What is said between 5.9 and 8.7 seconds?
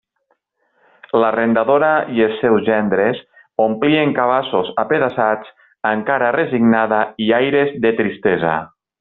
amb cara resignada i aires de tristesa.